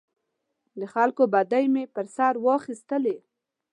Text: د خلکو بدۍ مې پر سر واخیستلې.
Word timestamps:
د 0.79 0.81
خلکو 0.93 1.23
بدۍ 1.33 1.65
مې 1.73 1.83
پر 1.95 2.05
سر 2.15 2.33
واخیستلې. 2.45 3.17